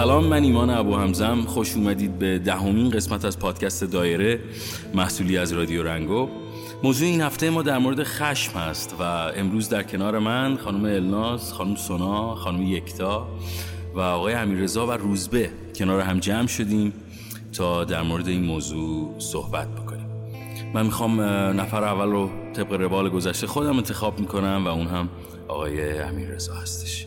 [0.00, 4.40] سلام من ایمان ابو همزم خوش اومدید به دهمین قسمت از پادکست دایره
[4.94, 6.28] محصولی از رادیو رنگو.
[6.82, 11.52] موضوع این هفته ما در مورد خشم هست و امروز در کنار من خانم الناز،
[11.52, 13.28] خانم سونا، خانم یکتا
[13.94, 15.50] و آقای امیررضا و روزبه.
[15.74, 16.92] کنار هم جمع شدیم
[17.52, 20.06] تا در مورد این موضوع صحبت بکنیم.
[20.74, 21.20] من می‌خوام
[21.60, 25.08] نفر اول رو طبق روال گذشته خودم انتخاب می‌کنم و اون هم
[25.48, 27.06] آقای امیررضا هستش.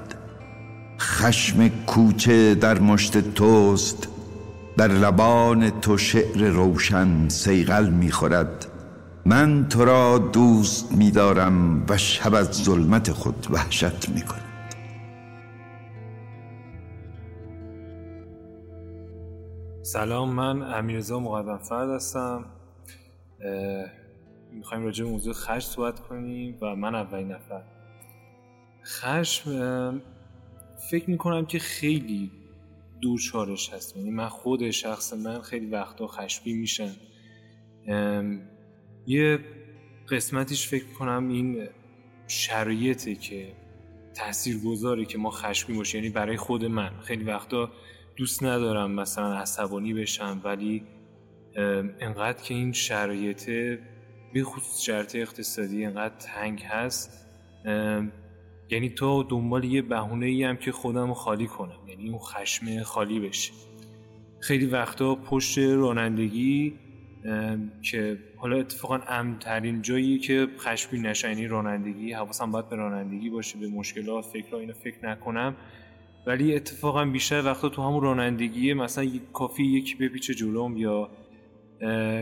[1.01, 4.07] خشم کوچه در مشت توست
[4.77, 8.67] در لبان تو شعر روشن سیغل می‌خورد.
[9.25, 14.73] من تو را دوست میدارم و شب از ظلمت خود وحشت می‌کند.
[19.81, 22.45] سلام من امیرزا مقدم فرد هستم.
[24.53, 27.63] می‌خوایم راجع به موضوع خشم صحبت کنیم و من اولین نفر.
[28.85, 30.01] خشم
[30.89, 32.31] فکر می‌کنم که خیلی
[33.31, 36.91] چارش هست یعنی من خود شخص من خیلی وقتا خشبی میشن
[39.07, 39.39] یه
[40.09, 41.67] قسمتیش فکر کنم این
[42.27, 43.53] شرایطه که
[44.13, 46.01] تأثیر گذاره که ما خشبی باشیم.
[46.03, 46.99] یعنی برای خود من.
[46.99, 47.71] خیلی وقتا
[48.15, 50.83] دوست ندارم مثلا عصبانی بشم ولی
[51.99, 53.79] انقدر که این شرایطه
[54.33, 57.27] به خصوص شرط اقتصادی انقدر تنگ هست
[58.71, 63.19] یعنی تو دنبال یه بهونه ای هم که خودم خالی کنم یعنی اون خشم خالی
[63.19, 63.51] بشه
[64.39, 66.73] خیلی وقتا پشت رانندگی
[67.81, 73.59] که حالا اتفاقا امترین جایی که خشمی نشه یعنی رانندگی حواسم باید به رانندگی باشه
[73.59, 75.55] به مشکلات فکر اینو فکر نکنم.
[76.27, 81.09] ولی اتفاقا بیشتر وقتا تو همون رانندگی مثلا کافی یکی بپیچه جلوم یا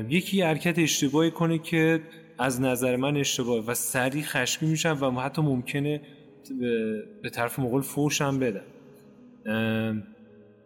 [0.09, 2.01] یکی حرکت اشتباهی کنه که
[2.39, 6.01] از نظر من اشتباه و سریع خشمی میشم و حتی ممکنه
[7.21, 8.63] به طرف مغول فوشم بدن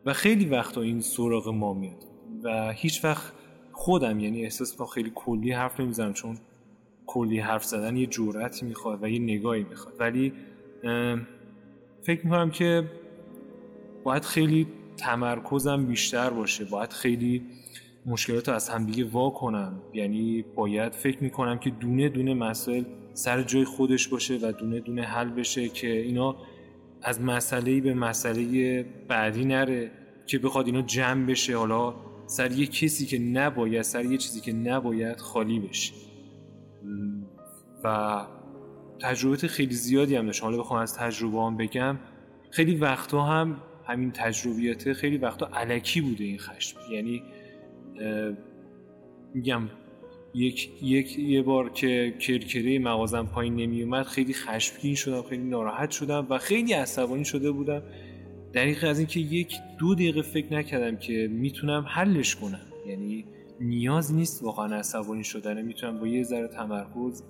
[0.05, 2.03] و خیلی وقتا این سراغ ما میاد.
[2.43, 3.33] و هیچ وقت
[3.71, 6.37] خودم یعنی احساس با خیلی کلی حرف نمی‌زنم چون
[7.05, 9.95] کلی حرف زدن یه جورتی می‌خواد و یه نگاهی می‌خواد.
[9.99, 10.33] ولی
[12.01, 12.91] فکر می‌کنم که
[14.03, 14.67] باید خیلی
[14.97, 16.65] تمرکزم بیشتر باشه.
[16.65, 17.41] باید خیلی
[18.05, 23.43] مشکلات رو از همدیگه وا کنم یعنی باید فکر می‌کنم که دونه دونه مسائل سر
[23.43, 26.35] جای خودش باشه و دونه دونه حل بشه که اینا
[27.01, 29.91] از مسئله به مسئله بعدی نره
[30.25, 31.57] که بخواد اینا جمع بشه.
[31.57, 31.95] حالا
[32.27, 35.93] سر یه کسی که نباید سر یه چیزی که نباید خالی بشه.
[37.83, 38.21] و
[39.01, 41.99] تجربه خیلی زیادی هم داشتم حالا بخوام از تجربه هم بگم.
[42.51, 43.57] خیلی وقتا هم
[43.87, 46.77] همین تجربیاته خیلی وقتا علکی بوده این خشم.
[46.91, 47.23] یعنی
[49.33, 49.69] میگم
[50.35, 55.91] یک یک یه بار که کرکره مغازم پایین نمی اومد خیلی خشمگین شدم خیلی ناراحت
[55.91, 57.83] شدم و خیلی عصبانی شده بودم.
[58.53, 62.65] دقیق از اینکه یک دو دقیقه فکر نکردم که می‌تونم حلش کنم.
[62.87, 63.25] یعنی
[63.59, 65.61] نیاز نیست واقعا عصبانی شدن.
[65.61, 67.23] می‌تونم با یه ذره تمرکز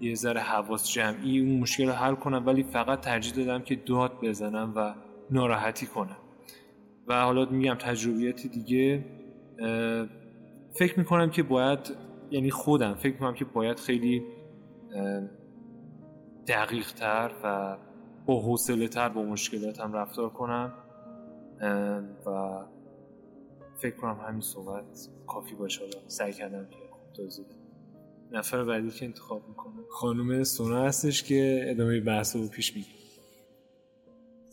[0.00, 4.12] یه ذره حواس جمعی اون مشکل رو حل کنم ولی فقط ترجیح دادم که داد
[4.22, 4.94] بزنم و
[5.30, 6.16] ناراحتی کنم.
[7.06, 9.04] و حالا میگم تجربیات دیگه
[10.78, 11.78] فکر می‌کنم که باید
[12.30, 12.94] یعنی خودم.
[12.94, 14.22] فکر می‌کنم که باید خیلی
[16.46, 17.76] دقیق تر و
[18.26, 20.72] با حوصله تر با مشکلاتم رفتار کنم.
[22.26, 22.60] و
[23.76, 25.84] فکر کنم همین صحبت کافی باشه.
[26.06, 26.76] سعی کردم که
[27.16, 27.44] توضیح
[28.32, 29.84] نفر بعدی که انتخاب می‌کنم.
[29.90, 32.88] خانم سونا هستش که ادامه بحث رو پیش میگه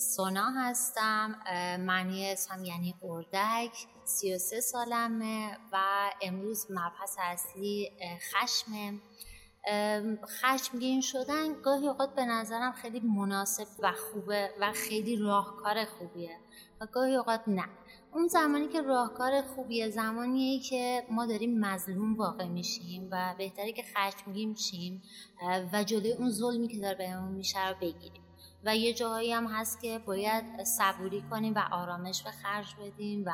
[0.03, 1.35] سونا هستم
[1.79, 3.71] معنی اسمم یعنی اردک
[4.03, 5.77] 33 سالمه و
[6.21, 7.91] امروز مبحث اصلی
[8.31, 8.99] خشمه.
[10.41, 16.37] خشمگین شدن گاهی اوقات به نظرم خیلی مناسب و خوبه و خیلی راهکار خوبیه
[16.81, 17.65] و گاهی اوقات نه.
[18.13, 23.83] اون زمانی که راهکار خوبیه زمانیه که ما داریم مظلوم واقع میشیم و بهتره که
[23.83, 25.03] خشمگین شیم
[25.73, 28.22] و جلوی اون ظلمی که داره بهمون میشه رو بگیریم.
[28.65, 33.33] و یه جاهایی هم هست که باید صبوری کنیم و آرامش به خرج بدیم و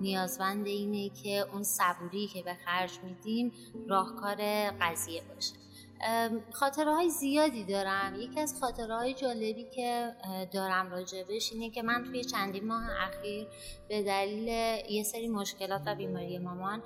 [0.00, 3.52] نیازمند اینه که اون صبوری که به خرج میدیم
[3.88, 4.36] راهکار
[4.80, 5.54] قضیه باشه.
[6.52, 8.14] خاطره های زیادی دارم.
[8.14, 10.14] یکی از خاطره های جالبی که
[10.52, 13.48] دارم راجبش اینه که من توی چندین ماه اخیر
[13.88, 14.48] به دلیل
[14.90, 16.82] یه سری مشکلات و بیماری مامان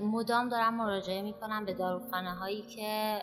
[0.00, 3.20] مدام دارم مراجعه می‌کنم به داروخانه هایی که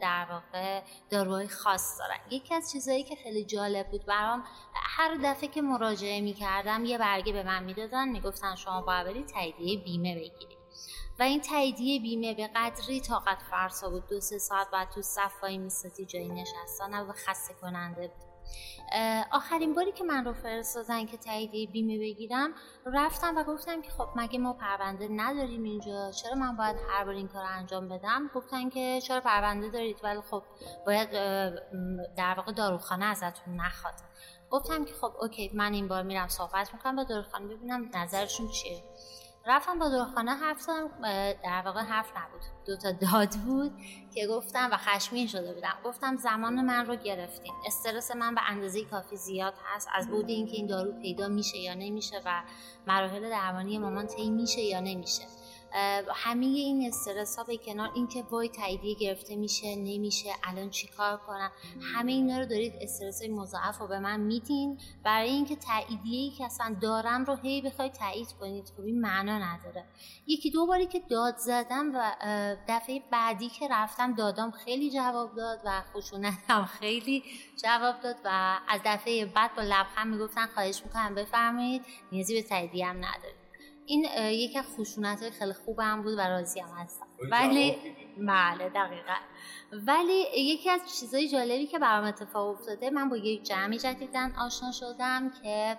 [0.00, 2.18] در واقع داروهای خاص دارن.
[2.30, 4.44] یکی از چیزهایی که خیلی جالب بود برام
[4.74, 10.14] هر دفعه که مراجعه می‌کردم یه برگه به من می‌دادن می‌گفتن شما باید تاییدیه بیمه
[10.14, 10.57] بگیرید.
[11.18, 14.06] و این تاییدیه بیمه به قدری طاقت فرسا بود.
[14.06, 18.28] دو سه ساعت بعد تو صفایی میستی جایی نشستن و خسته کننده بود.
[19.32, 22.54] آخرین باری که من رو فرستادن که تاییدیه بیمه بگیرم
[22.86, 27.14] رفتم و گفتم که خب مگه ما پرونده نداریم اینجا؟ چرا من باید هر بار
[27.14, 30.42] این کار انجام بدم؟ گفتن که چرا پرونده دارید؟ ولی خب
[30.86, 31.10] باید
[32.16, 33.94] در واقع داروخانه ازتون نخواد.
[34.50, 38.82] گفتم که خب اوکی من این بار میرم صحبت می‌کنم با داروخانه ببینم نظرشون چیه.
[39.46, 40.88] رفتم با داروخانه حرف زدم
[41.44, 42.40] در واقع حرف نبود.
[42.66, 43.72] دو تا داد بود
[44.14, 45.74] که گفتم و خشمین شده بودم.
[45.84, 47.52] گفتم زمان من رو گرفتین.
[47.66, 49.88] استرس من به اندازه کافی زیاد هست.
[49.94, 52.42] از بود اینکه این دارو پیدا میشه یا نمیشه و
[52.86, 55.22] مراحل درمانی مامان طی میشه یا نمیشه.
[56.14, 61.52] همه این استرس ها به کنار اینکه وای تاییدیه گرفته میشه نمیشه الان چیکار کنم
[61.94, 64.80] همه اینا رو دارید استرس مضاعف رو به من میدین.
[65.04, 69.38] برای اینکه تاییدیه ای که اصلا دارم رو هی بخوای تایید کنید خب این معنا
[69.38, 69.84] نداره.
[70.26, 72.12] یکی دو باری که داد زدم و
[72.68, 77.24] دفعه بعدی که رفتم دادم خیلی جواب داد و خشونتم خیلی
[77.62, 82.86] جواب داد و از دفعه بعد با لبخند می‌گفتن خواهش می‌کنم بفرمایید نیازی به تاییدیه
[82.86, 83.37] هم ندارید.
[83.88, 87.76] این یکی از خشونت خیلی خوبم بود و راضی هم هستم ولی
[88.18, 89.14] بله دقیقا.
[89.72, 94.72] ولی یکی از چیزهای جالبی که برام اتفاق افتاده من با یک جمعی جدیدن آشنا
[94.72, 95.78] شدم که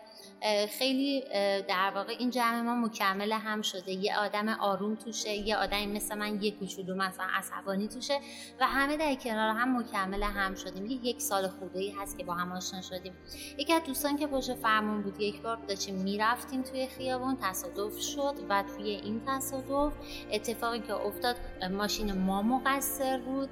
[0.79, 1.23] خیلی
[1.67, 3.91] در واقع این جمع ما مکمل هم شده.
[3.91, 8.19] یه آدم آروم توشه یه آدمی مثل من یه کوچولو مثلا عصبانی توشه
[8.59, 10.85] و همه در کنار هم مکمل هم شدیم.
[10.85, 13.13] یک سال خوده ای هست که با هم آشنا شدیم.
[13.57, 18.35] یکی از دوستان که پشت فرمون بود یک بار داشتیم می‌رفتیم توی خیابون تصادف شد
[18.49, 19.93] و توی این تصادف
[20.31, 21.35] اتفاقی که افتاد
[21.71, 23.49] ماشین ما مقصر بود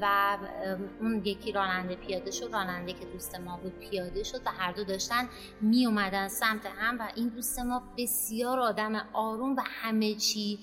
[0.00, 0.38] و
[1.00, 4.84] اون یکی راننده پیاده شد راننده که دوست ما بود پیاده شد و هر دو
[4.84, 5.28] داشتن
[5.60, 10.58] می اومدن سمت هم و این دوست ما بسیار آدم آروم و همه چی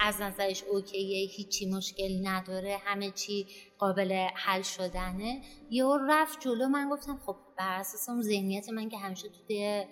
[0.00, 3.46] از نظرش اوکیه هیچی مشکلی نداره همه چی
[3.78, 5.42] قابل حل شدنه.
[5.70, 9.84] یه رفت جلو من گفتم خب بر اساس اون ذهنیت من که همیشه توی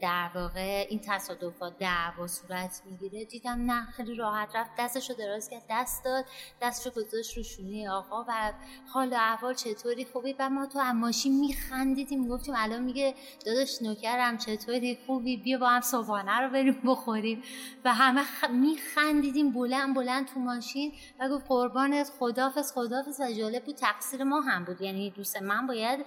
[0.00, 3.24] در واقع این تصادفات دعوا صورت می‌گیره.
[3.24, 4.70] دیدم نه خیلی راحت رفت.
[4.78, 5.62] دستشو دراز کرد.
[5.70, 6.24] دست داد.
[6.62, 8.52] دستشو گذاشت رو شونه آقا و
[8.92, 12.20] حال و احوال چطوری؟ خوبی؟ و ما تو اماشی میخندیدیم.
[12.20, 13.14] می‌گفتیم الان میگه
[13.46, 17.42] داداش نوکرم چطوری؟ خوبی؟ بیا با هم صبحانه رو بریم بخوریم.
[17.84, 18.44] و همه خ...
[18.50, 19.52] میخندیدیم.
[19.52, 22.12] بلند بلند تو ماشین و گفت قربانت.
[22.18, 24.80] خدافز خدافز و جالب بود تقصیر ما هم بود.
[24.80, 26.06] یعنی دوست من باید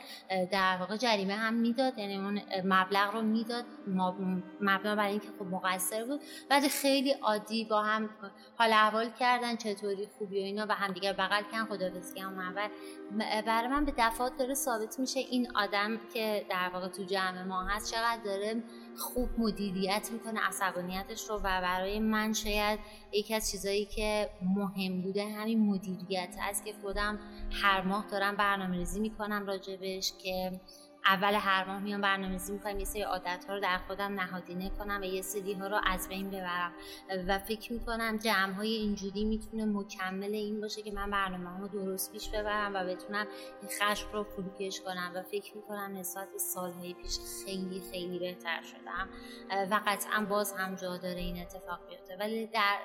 [0.51, 1.97] در واقع جریمه هم می‌داد.
[1.97, 3.52] یعنی اون مبلغ رو می‌داد.
[4.61, 6.21] مبنا برای اینکه خب مقصر بود.
[6.49, 8.09] بعد خیلی عادی با هم
[8.57, 11.65] حال احوال کردن چطوری خوبی و اینا و همدیگر بغل کردن.
[11.65, 12.67] خداحافظی هم اول
[13.41, 17.63] برای من به دفعات داره ثابت میشه این آدم که در واقع تو جمع ما
[17.63, 18.63] هست چقدر داره
[18.97, 22.79] خوب مدیریت می‌کنه عصبانیتش رو و برای من شاید
[23.11, 27.19] یکی از چیزایی که مهم بوده همین مدیریت است که خودم
[27.51, 30.61] هر ماه دارم برنامه ریزی می‌کنم راجبش که
[31.05, 35.01] اول هر ماه میام برنامه‌ریزی می‌کنم یه سری عادت ها رو در خودم نهادینه کنم
[35.01, 36.71] و یه سری ها رو از بین ببرم
[37.27, 42.11] و فکر می‌کنم جمع های اینجوری می‌تونه مکمل این باشه که من برنامه رو درست
[42.11, 43.27] پیش ببرم و بتونم
[43.79, 49.09] خشم رو فروکش کنم و فکر می‌کنم نسبت به سالهای پیش خیلی خیلی بهتر شدم
[49.71, 52.17] و قطعا باز هم جا داره این اتفاق بیفته.
[52.19, 52.77] ولی در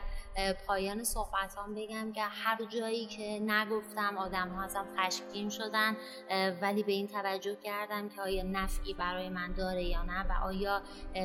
[0.67, 5.97] پایان صحبت هم بگم که هر جایی که نگفتم آدم ها ازم خشمگین شدن
[6.61, 10.83] ولی به این توجه کردم که آیا نفعی برای من داره یا نه و آیا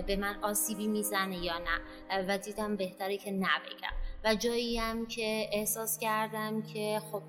[0.07, 1.79] به من آسیبی می‌زنه یا نه.
[2.27, 4.02] و دیدم بهتره که نبگم.
[4.23, 7.23] و جایی هم که احساس کردم که خب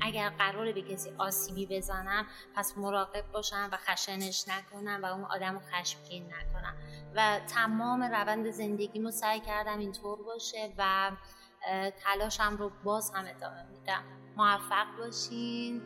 [0.00, 5.54] اگر قراره به کسی آسیبی بزنم پس مراقب باشم و خشنش نکنم و اون آدم
[5.54, 6.74] رو خشمگین نکنم.
[7.14, 11.10] و تمام روند زندگیمو سعی کردم اینطور باشه و
[12.04, 14.02] تلاشم رو باز هم ادامه میدم.
[14.36, 15.82] موفق باشین.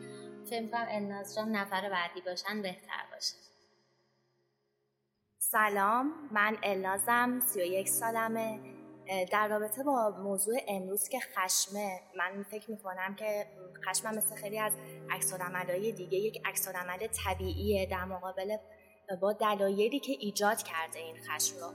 [0.49, 3.35] فکر کنم الناز جان نفر بعدی باشن بهتر باشه.
[5.37, 8.76] سلام من النازم 31 سالمه.
[9.31, 13.47] در رابطه با موضوع امروز که خشمه من فکر می‌کنم که
[13.85, 14.73] خشم مثل خیلی از
[15.11, 15.33] عکس
[15.91, 16.67] دیگه یک عکس
[17.25, 18.57] طبیعیه در مقابل
[19.21, 21.71] با دلایلی که ایجاد کرده این خشم رو.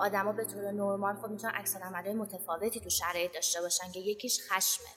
[0.00, 1.76] آدما به طور نرمال خب می‌تونن عکس
[2.14, 4.88] متفاوتی تو شرایط داشته باشن که یکیش خشمه.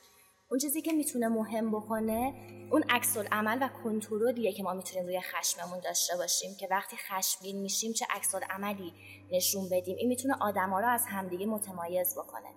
[0.49, 2.33] اون چیزی که می‌تونه مهم بکنه
[2.71, 7.61] اون عکس عمل و کنترلیه که ما می‌تونیم روی خشممون داشته باشیم که وقتی خشمگین
[7.61, 8.93] میشیم چه عکس عملی
[9.31, 9.95] نشون بدیم.
[9.97, 12.49] این می‌تونه آدما رو از همدیگه متمایز بکنه.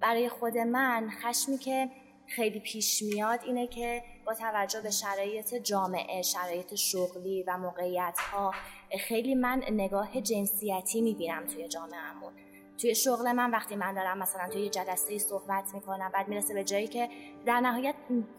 [0.00, 1.90] برای خود من خشمی که
[2.26, 8.54] خیلی پیش میاد اینه که با توجه به شرایط جامعه شرایط شغلی و موقعیت ها
[9.00, 12.32] خیلی من نگاه جنسیتی می‌بینم توی جامعهمون.
[12.80, 16.88] توی شغل من وقتی من دارم مثلا توی جلسه صحبت می‌کنم بعد می‌رسه به جایی
[16.88, 17.08] که
[17.46, 17.94] در نهایت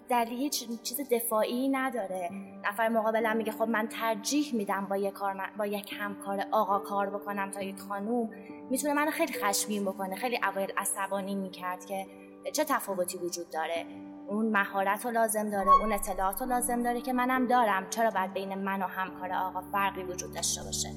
[0.09, 2.29] دلیل هیچ چیز دفاعی نداره.
[2.63, 7.09] نفر مقابلم میگه خب من ترجیح میدم با یک کار با یک همکار آقا کار
[7.09, 8.29] بکنم تا یک خانوم.
[8.69, 12.05] می‌تونه منو خیلی خشمگین بکنه خیلی اوایل عصبانی می‌کرد که
[12.53, 13.85] چه تفاوتی وجود داره.
[14.27, 17.89] اون مهارت رو لازم داره اون اطلاعات رو لازم داره که منم دارم.
[17.89, 20.89] چرا باید بین من و همکار آقا فرقی وجود داشته باشه؟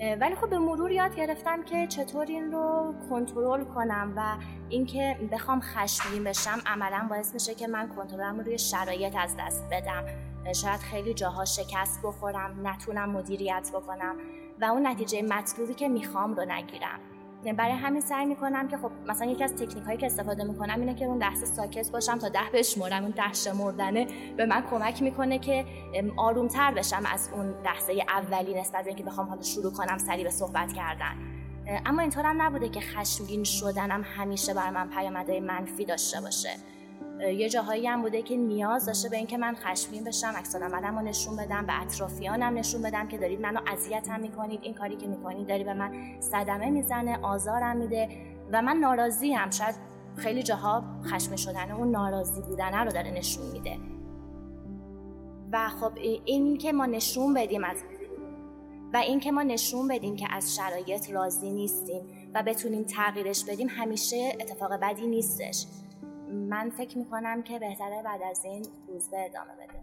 [0.00, 4.36] ولی خب به مرور یاد گرفتم که چطور این رو کنترل کنم و
[4.68, 10.04] اینکه بخوام خشمگین بشم عملا باعث میشه که من کنترلم روی شرایط از دست بدم.
[10.54, 14.16] شاید خیلی جاها شکست بخورم نتونم مدیریت بکنم
[14.60, 17.00] و اون نتیجه مطلوبی که می‌خوام رو نگیرم.
[17.52, 20.94] برای همین سعی می‌کنم که خب مثلا یکی از تکنیک هایی که استفاده می‌کنم اینه
[20.94, 23.02] که اون لحظه ساکت باشم تا ده بشمرم.
[23.02, 25.64] اون ده مردنه به من کمک می‌کنه که
[26.16, 30.30] آرومتر بشم از اون لحظه اولی نسبت به اینکه بخوام حالا شروع کنم سریع به
[30.30, 31.14] صحبت کردن.
[31.86, 36.50] اما اینطور هم نبوده که خشمگین شدنم همیشه بر من پیامدهای منفی داشته باشه.
[37.20, 41.36] یه جاهایی هم بوده که نیاز داشته به اینکه من خشمگین بشم عکس رو نشون
[41.36, 44.60] بدم به اطرافیانم نشون بدم که دارید منو اذیتم می‌کنید.
[44.62, 48.08] این کاری که می‌کنید داری به من صدمه می‌زنه آزارم میده
[48.52, 49.74] و من ناراضی هم شاید
[50.16, 53.78] خیلی جاها خشم شدن اون ناراضی بودنه رو داره نشون میده.
[55.52, 55.92] و خب
[56.24, 57.76] این که ما نشون بدیم از
[58.92, 62.02] و این که ما نشون بدیم که از شرایط راضی نیستیم
[62.34, 65.66] و بتونیم تغییرش بدیم همیشه اتفاق بدی نیستش.
[66.32, 69.80] من فکر می‌کنم که بهتره بعد از این روزبه ادامه بده.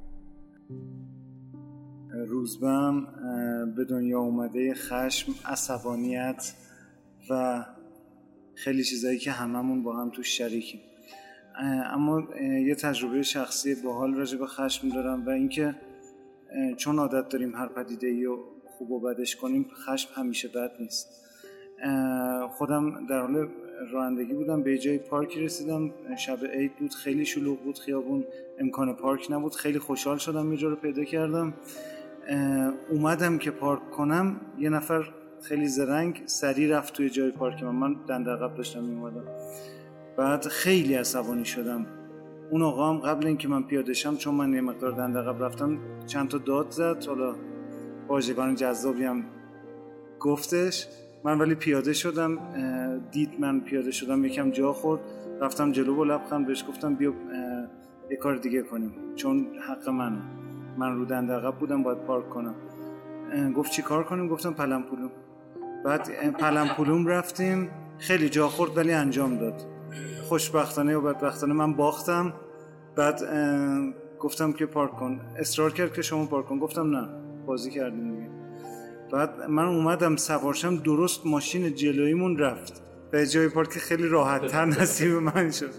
[2.26, 3.08] روزبم
[3.76, 6.54] به دنیا اومده خشم عصبانیت
[7.30, 7.66] و
[8.56, 10.82] خیلی چیزایی که هممون با هم تو شریکیم.
[11.86, 15.76] اما یه تجربه شخصی باحال راجع به خشم دارم و اینکه
[16.78, 18.40] چون عادت داریم هر پدیده ای رو
[18.78, 21.08] خوب و بدش کنیم خشم همیشه بد نیست.
[22.50, 23.50] خودم در حال
[23.92, 25.92] رانندگی بودم به جای پارکی رسیدم.
[26.18, 28.26] شب عید بود خیلی شلوغ بود خیابون
[28.60, 29.56] امکان پارک نبود.
[29.56, 31.54] خیلی خوشحال شدم یه رو پیدا کردم.
[32.90, 35.10] اومدم که پارک کنم یه نفر
[35.42, 37.76] خیلی زرنگ سری رفت توی جای پارک من.
[37.76, 39.24] من دندقب داشتم میومدم
[40.18, 41.86] بعد خیلی عصبانی شدم.
[42.52, 46.28] اون آقا هم قبل اینکه من پیاده شم چون من یه مقدار دندقب رفتم چند
[46.28, 47.06] تا داد زد.
[47.08, 47.36] حالا
[48.08, 49.26] واژگان جذابی هم
[50.20, 50.88] گفتش.
[51.24, 52.38] من ولی پیاده شدم
[53.12, 55.02] دید من پیاده شدم یکم جا خورد
[55.42, 57.14] رفتم جلو با لبخند بهش گفتم بیا
[58.12, 58.94] یه کار دیگه کنیم.
[59.16, 60.22] چون حق منه.
[60.78, 62.56] من رو دنده عقب بودم باید پارک کنم.
[63.56, 65.12] گفت چی کار کنیم؟ گفتم پلم پولوم
[65.86, 67.70] بعد پلم پولوم رفتیم.
[67.98, 69.66] خیلی جا خورد ولی انجام داد.
[70.24, 72.34] خوشبختانه و بدبختانه من باختم.
[72.96, 73.22] بعد
[74.20, 75.22] گفتم که پارک کن.
[75.40, 76.60] اصرار کرد که شما پارک کن.
[76.60, 77.10] گفتم نه
[77.46, 78.21] بازی کردیم
[79.12, 82.82] بعد من اومدم سوارشم درست ماشین جلویمون رفت.
[83.12, 85.74] به جای پارک خیلی راحت تر نصیب من شد.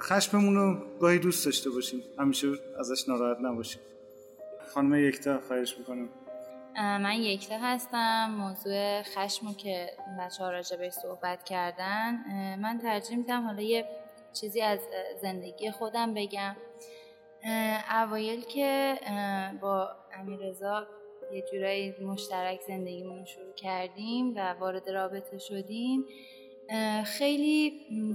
[0.00, 2.00] خشممون رو گاهی دوست داشته باشیم.
[2.18, 3.80] همیشه ازش ناراحت نباشیم.
[4.74, 6.08] خانم یکتا خواهش می‌کنم.
[6.76, 8.30] من یکتا هستم.
[8.38, 9.86] موضوع خشم که
[10.20, 12.12] بچه ها راجع صحبت کردن
[12.62, 13.84] من ترجیح میدم حالا یه
[14.40, 14.78] چیزی از
[15.22, 16.56] زندگی خودم بگم.
[18.02, 18.98] اوایل که
[19.60, 20.86] با امیرزا
[21.32, 26.04] یه جورایی مشترک زندگیمون رو شروع کردیم و وارد رابطه شدیم.
[27.04, 27.72] خیلی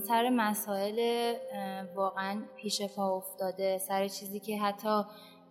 [0.07, 1.33] سر مسائل
[1.95, 3.77] واقعا پیش پا افتاده.
[3.77, 5.01] سر چیزی که حتی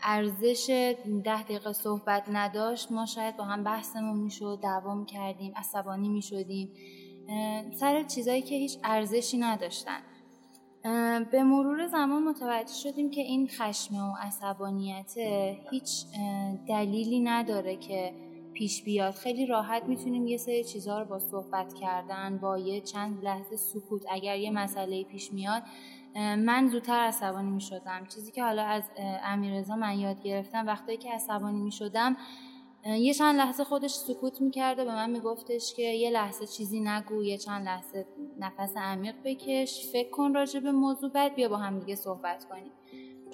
[0.03, 0.95] ارزش
[1.25, 6.73] ده دقیقه صحبت نداشت ما شاید با هم بحثمون می‌شد دعوا کردیم عصبانی می‌شدیم.
[7.75, 10.01] سر چیزایی که هیچ ارزشی نداشتن.
[11.33, 15.14] به مرور زمان متوجه شدیم که این خشم و عصبانیت
[15.71, 16.07] هیچ
[16.69, 18.12] دلیلی نداره که
[18.52, 19.14] پیش بیاد.
[19.14, 24.02] خیلی راحت می‌تونیم یه سری چیزها رو با صحبت کردن با یه چند لحظه سکوت
[24.11, 25.62] اگر یه مسئله پیش میاد
[26.16, 28.07] من زودتر عصبانی می‌شدم.
[28.14, 28.83] چیزی که حالا از
[29.25, 32.16] امیرزا من یاد گرفتم وقتی که عصبانی می‌شدم
[32.88, 37.25] یه چند لحظه خودش سکوت می‌کرد و به من میگفتش که یه لحظه چیزی نگو
[37.25, 38.07] یه چند لحظه
[38.38, 39.87] نفس عمیق بکش.
[39.93, 42.73] فکر کن راجع به موضوع بعد بیا با هم دیگه صحبت کنیم.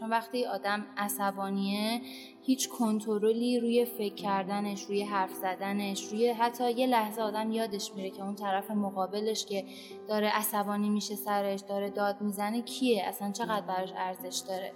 [0.01, 2.01] چون وقتی آدم عصبانیه
[2.43, 8.11] هیچ کنترلی روی فکر کردنش روی حرف زدنش روی حتی یه لحظه آدم یادش میره
[8.11, 9.65] که اون طرف مقابلش که
[10.09, 14.73] داره عصبانی میشه سرش داره داد می‌زنه کیه؟ اصلا چقدر براش ارزش داره؟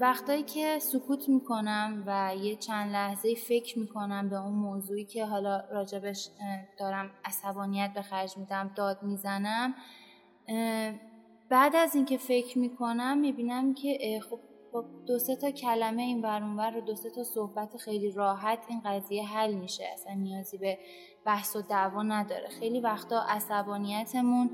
[0.00, 5.60] وقتایی که سکوت می‌کنم و یه چند لحظه فکر می‌کنم به اون موضوعی که حالا
[5.70, 6.28] راجبش
[6.78, 9.74] دارم عصبانیت به خرج میدم داد می‌زنم
[11.48, 14.40] بعد از اینکه فکر می‌کنم می‌بینم که خب
[14.72, 18.80] با دو سه تا کلمه این ور و دو سه تا صحبت خیلی راحت این
[18.84, 19.84] قضیه حل میشه.
[19.92, 20.78] اصلا نیازی به
[21.24, 22.48] بحث و دعوا نداره.
[22.48, 24.50] خیلی وقتا عصبانیتمون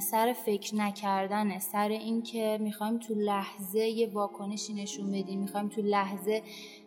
[0.00, 1.58] سر فکر نکردنه.
[1.58, 6.42] سر اینکه می‌خوایم تو لحظه یه واکنشی نشون بدیم می‌خوایم تو لحظه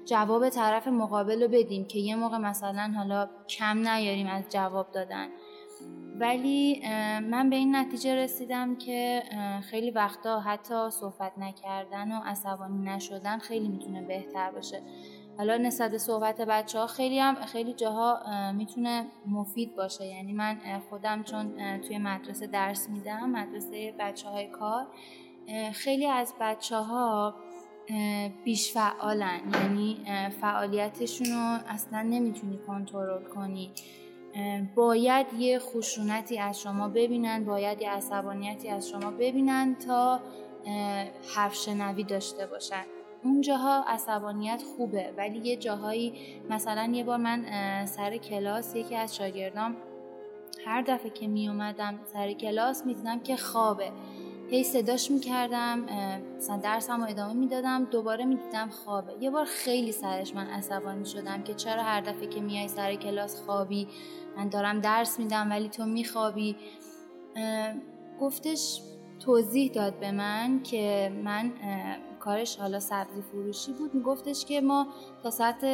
[0.06, 5.28] جواب طرف مقابل رو بدیم که یه موقع مثلا حالا کم نیاریم از جواب دادن.
[6.20, 6.82] ولی
[7.20, 9.24] من به این نتیجه رسیدم که
[9.64, 14.82] خیلی وقتا حتی صحبت نکردن و عصبانی نشدن خیلی می‌تونه بهتر باشه.
[15.38, 18.20] حالا نسبت صحبت بچه ها خیلی هم خیلی جاها
[18.52, 20.06] می‌تونه مفید باشه.
[20.06, 20.58] یعنی من
[20.90, 24.88] خودم چون توی مدرسه درس میدم مدرسه بچه های کار
[25.74, 27.36] خیلی از بچه ها
[28.44, 29.98] بیش فعالن یعنی
[30.42, 33.72] فعالیتشون رو اصلا نمی‌تونی کنترل کنی.
[34.76, 40.20] باید یه خشونتی از شما ببینن باید یه عصبانیتی از شما ببینن تا
[41.36, 42.84] حرف شنوی داشته باشن.
[43.24, 46.14] اون جاها عصبانیت خوبه ولی یه جاهایی
[46.50, 47.46] مثلا یه بار من
[47.86, 49.76] سر کلاس یکی از شاگردام
[50.66, 53.92] هر دفعه که می اومدم سر کلاس می‌دیدم که خوابه.
[54.50, 55.86] هی صداش می‌کردم
[56.38, 59.14] مثلا درسم رو ادامه می‌دادم دوباره می‌دیدم خوابه.
[59.20, 63.42] یه بار خیلی سرش من عصبانی شدم که چرا هر دفعه که میای سر کلاس
[63.46, 63.88] خوابی؟
[64.38, 66.56] من دارم درس میدم ولی تو میخوابی؟
[68.20, 68.82] گفتش
[69.20, 71.52] توضیح داد به من که من
[72.24, 74.88] کارش حالا سبزی فروشی بود میگفتش که ما
[75.24, 75.66] تا ساعت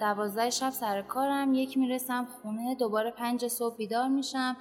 [0.00, 4.56] دوازده شب سر کارم یک می‌رسم خونه دوباره پنج صبح بیدار میشم.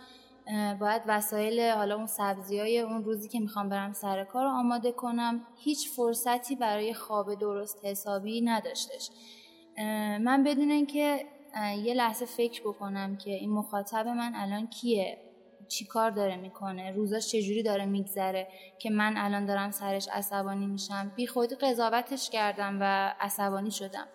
[0.79, 5.47] باید وسایل حالا اون سبزی های اون روزی که می‌خوام برم سر کار آماده کنم.
[5.55, 9.09] هیچ فرصتی برای خواب درست حسابی نداشتش.
[10.21, 11.25] من بدون اینکه
[11.83, 15.17] یه لحظه فکر بکنم که این مخاطب من الان کیه.
[15.73, 18.47] چی کار داره می‌کنه؟ روزاش چجوری داره میگذره؟
[18.79, 21.11] که من الان دارم سرش عصبانی میشم.
[21.15, 24.07] بی خودی قضاوتش کردم و عصبانی شدم.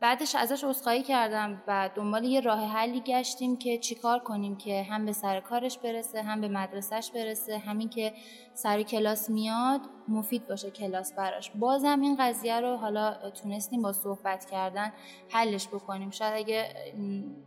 [0.00, 5.06] بعدش ازش عذرخواهی کردم و دنبال یه راه حلی گشتیم که چیکار کنیم که هم
[5.06, 7.58] به سر کارش برسه هم به مدرسهش برسه.
[7.58, 8.12] همین که
[8.54, 11.50] سر کلاس میاد مفید باشه کلاس براش.
[11.54, 14.92] بازم این قضیه رو حالا تونستیم با صحبت کردن
[15.30, 16.10] حلش بکنیم.
[16.10, 16.74] شاید اگه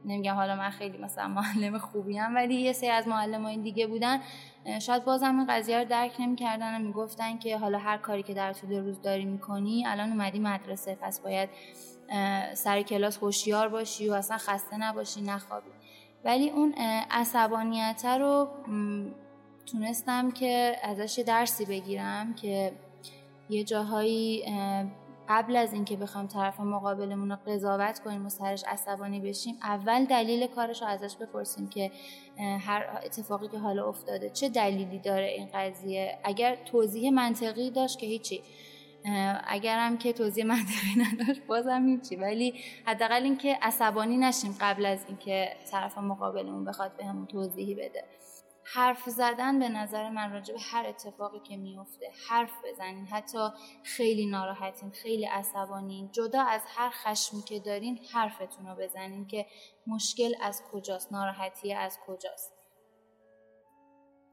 [0.06, 3.88] نمیگم حالا من خیلی مثلا معلم خوبی هم ولی یه سری از معلم این دیگه
[3.88, 4.20] بودن
[4.82, 8.54] شاید بازم این قضیه رو درک نمی‌کردن و می‌گفتن که حالا هر کاری که در
[8.54, 11.50] طول روز داری می‌کنی الان اومدی مدرسه پس باید
[12.54, 15.70] سر کلاس هوشیار باشی و اصلا خسته نباشی نخوابی.
[16.26, 16.74] ولی اون
[17.12, 18.48] عصبانیت رو
[19.66, 22.72] تونستم که ازش درسی بگیرم که
[23.50, 24.46] یه جاهایی
[25.30, 30.48] قبل از اینکه بخوام طرف مقابلمون رو قضاوت کنیم و سرش عصبانی بشیم اول دلیل
[30.48, 31.92] کارش رو ازش بپرسیم که
[32.38, 36.18] هر اتفاقی که حالا افتاده چه دلیلی داره این قضیه.
[36.24, 38.44] اگر توضیح منطقی داشت که هیچی.
[39.48, 42.16] اگرم که توضیح منطقی نداشت بازم هیچی.
[42.16, 48.04] ولی حداقل اینکه عصبانی نشیم قبل از اینکه طرف مقابلمون بخواد بهمون توضیحی بده.
[48.66, 53.06] حرف زدن به نظر من راجع به هر اتفاقی که میفته حرف بزنین.
[53.08, 53.48] حتی
[53.84, 56.12] خیلی ناراحتین خیلی عصبانین.
[56.12, 59.46] جدا از هر خشمی که دارین حرفتون رو بزنین که
[59.88, 62.54] مشکل از کجاست ناراحتی از کجاست.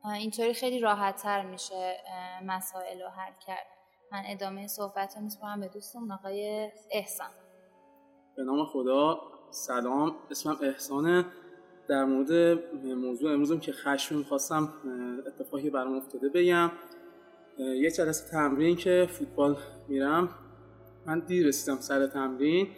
[0.05, 1.97] اینطوری خیلی راحتتر میشه
[2.43, 3.80] مسائل رو حل کرد.
[4.13, 7.31] من ادامه صحبت رو میسپارم به دوستم آقای احسان.
[8.37, 9.21] به نام خدا
[9.51, 10.15] سلام.
[10.31, 11.25] اسمم احسانه.
[11.89, 12.33] در مورد
[12.85, 14.69] موضوع امروزم که خشم می‌خواستم
[15.27, 16.71] اتفاقی برام افتاده بگم.
[17.59, 19.57] یه جلسه تمرین که فوتبال
[19.89, 20.29] میرم.
[21.07, 22.69] من دیر رسیدم سر تمرین.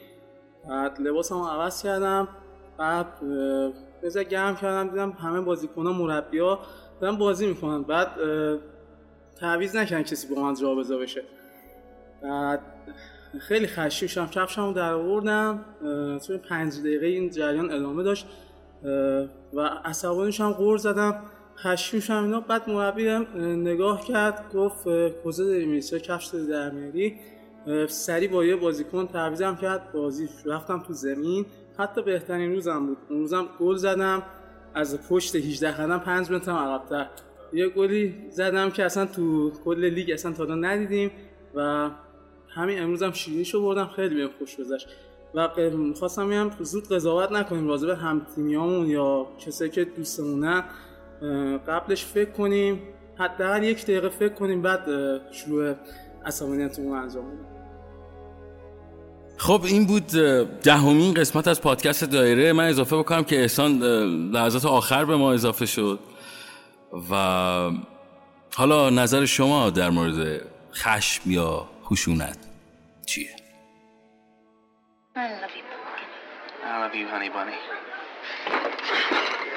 [0.68, 2.28] بعد لباسم رو عوض کردم.
[2.78, 3.20] بعد
[4.02, 4.90] بذار گرم کردم.
[4.90, 6.58] دیدم همه بازیکنان مربیا
[7.00, 7.82] دارن بازی می‌کنن.
[7.82, 8.08] بعد
[9.40, 11.22] تعویز نکردن کسی با من جابجا بشه.
[12.22, 12.60] بعد
[13.40, 15.64] خیلی خشی شدم کفشم در آوردم
[16.26, 18.26] توی پنج دقیقه این جریان ادامه داشت
[19.54, 21.22] و عصبانیش هم غور زدم
[21.56, 22.40] خشی شدم اینا.
[22.40, 24.84] بعد مربی نگاه کرد گفت
[25.24, 27.16] کجا داری میری؟ چه کفش داری در میاری؟
[27.88, 31.46] سری با یه بازیکن تعویزم کرد بازی رفتم تو زمین.
[31.78, 32.98] حتی بهترین روزم بود.
[33.08, 34.22] اون روزم گل زدم
[34.74, 37.06] از پشت 18 قدم 5 متر عقب‌تر.
[37.52, 41.10] یه گلی زدم که اصلا تو کل لیگ اصلا تا ندیدیم
[41.54, 41.90] و
[42.48, 43.90] همین امروز هم شیرینیشو بردم.
[43.96, 44.88] خیلی بهم خوش گذشت.
[45.34, 50.64] و می‌خواستم هم زود قضاوت نکنیم راجع به هم تیمیامون یا کسایی که دوستمونن
[51.68, 52.80] قبلش فکر کنیم
[53.18, 54.86] حداقل یک دقیقه فکر کنیم بعد
[55.32, 55.74] شروع
[56.24, 57.46] عصبانیتمون انجام بدیم.
[59.36, 60.06] خب این بود
[60.62, 62.52] دهمین قسمت از پادکست دایره.
[62.52, 63.78] من اضافه بکنم که احسان
[64.32, 65.98] لحظات آخر به ما اضافه شد.
[66.92, 67.70] و
[68.56, 70.40] حالا نظر شما در مورد
[70.74, 72.38] خشم یا خشونت
[73.06, 73.36] چیه؟
[75.14, 75.64] I love you,
[76.64, 77.58] I love you, honey bunny.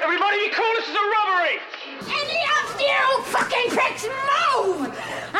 [0.04, 1.56] Everybody be cool, this is a robbery!
[2.20, 3.02] Any of you
[3.34, 4.80] fucking pricks move!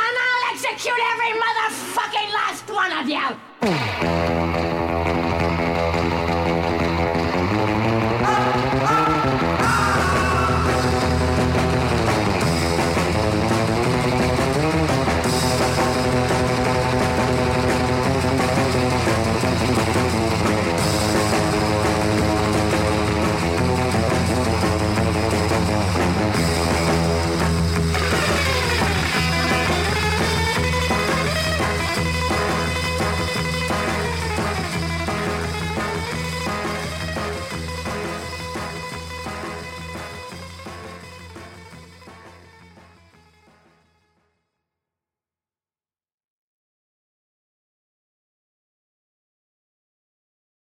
[0.02, 4.25] And I'll execute every motherfucking last one of you!